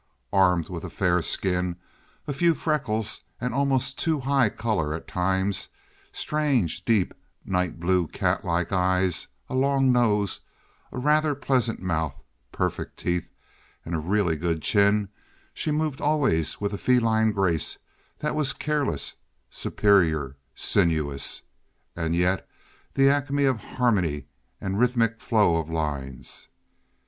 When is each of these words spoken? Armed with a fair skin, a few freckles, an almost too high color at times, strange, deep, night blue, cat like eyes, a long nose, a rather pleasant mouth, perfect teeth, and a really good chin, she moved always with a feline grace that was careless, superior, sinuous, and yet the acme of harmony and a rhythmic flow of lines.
Armed 0.33 0.67
with 0.67 0.83
a 0.83 0.89
fair 0.89 1.21
skin, 1.21 1.75
a 2.25 2.33
few 2.33 2.55
freckles, 2.55 3.21
an 3.39 3.53
almost 3.53 3.99
too 3.99 4.21
high 4.21 4.49
color 4.49 4.95
at 4.95 5.07
times, 5.07 5.67
strange, 6.11 6.83
deep, 6.85 7.13
night 7.45 7.79
blue, 7.79 8.07
cat 8.07 8.43
like 8.43 8.71
eyes, 8.71 9.27
a 9.47 9.53
long 9.53 9.91
nose, 9.91 10.39
a 10.91 10.97
rather 10.97 11.35
pleasant 11.35 11.83
mouth, 11.83 12.19
perfect 12.51 12.97
teeth, 12.97 13.29
and 13.85 13.93
a 13.93 13.99
really 13.99 14.35
good 14.35 14.63
chin, 14.63 15.07
she 15.53 15.69
moved 15.69 16.01
always 16.01 16.59
with 16.59 16.73
a 16.73 16.79
feline 16.79 17.31
grace 17.31 17.77
that 18.17 18.33
was 18.35 18.53
careless, 18.53 19.13
superior, 19.51 20.35
sinuous, 20.55 21.43
and 21.95 22.15
yet 22.15 22.49
the 22.95 23.07
acme 23.07 23.45
of 23.45 23.59
harmony 23.59 24.25
and 24.59 24.73
a 24.73 24.77
rhythmic 24.79 25.21
flow 25.21 25.57
of 25.57 25.69
lines. 25.69 26.47